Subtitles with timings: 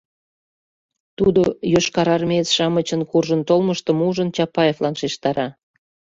[1.17, 1.43] Тудо,
[1.73, 5.47] йошкарармеец-шамычын куржын толмыштым ужын, Чапаевлан шижтара.